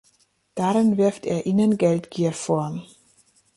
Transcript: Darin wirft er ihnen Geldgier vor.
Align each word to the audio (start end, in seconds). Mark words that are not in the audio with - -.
Darin 0.55 0.97
wirft 0.97 1.27
er 1.27 1.45
ihnen 1.45 1.77
Geldgier 1.77 2.33
vor. 2.33 2.83